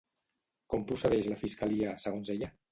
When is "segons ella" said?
2.09-2.55